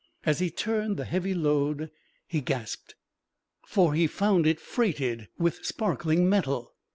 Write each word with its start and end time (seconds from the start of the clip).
As 0.25 0.39
he 0.39 0.49
turned 0.49 0.97
the 0.97 1.05
heavy 1.05 1.35
load 1.35 1.91
he 2.25 2.41
gasped, 2.41 2.95
for 3.67 3.93
he 3.93 4.07
found 4.07 4.47
it 4.47 4.59
freighted 4.59 5.27
with 5.37 5.63
sparkling 5.63 6.27
metal. 6.27 6.73